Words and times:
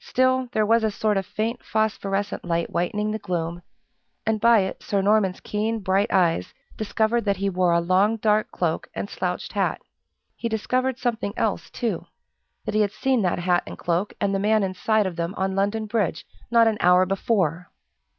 Still, 0.00 0.48
there 0.52 0.64
was 0.64 0.82
a 0.82 0.90
sort 0.90 1.18
of 1.18 1.26
faint 1.26 1.62
phosphorescent 1.62 2.46
light 2.46 2.70
whitening 2.70 3.10
the 3.10 3.18
gloom, 3.18 3.60
and 4.24 4.40
by 4.40 4.60
it 4.60 4.82
Sir 4.82 5.02
Norman's 5.02 5.40
keen 5.40 5.80
bright 5.80 6.10
eyes 6.10 6.54
discovered 6.78 7.26
that 7.26 7.36
he 7.36 7.50
wore 7.50 7.72
a 7.72 7.80
long 7.82 8.16
dark 8.16 8.50
cloak 8.50 8.88
and 8.94 9.10
slouched 9.10 9.52
hat. 9.52 9.82
He 10.34 10.48
discovered 10.48 10.98
something 10.98 11.34
else, 11.36 11.68
too 11.68 12.06
that 12.64 12.74
he 12.74 12.80
had 12.80 12.92
seen 12.92 13.20
that 13.20 13.40
hat 13.40 13.64
and 13.66 13.76
cloak, 13.76 14.14
and 14.18 14.34
the 14.34 14.38
man 14.38 14.62
inside 14.62 15.04
of 15.04 15.16
them 15.16 15.34
on 15.36 15.54
London 15.54 15.84
Bridge, 15.84 16.24
not 16.50 16.66
an 16.66 16.78
hour 16.80 17.04
before. 17.04 17.70